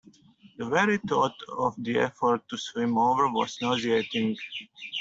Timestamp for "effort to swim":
1.99-2.97